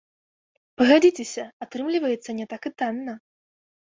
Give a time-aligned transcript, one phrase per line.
[0.81, 3.13] Пагадзіцеся, атрымліваецца не так і танна.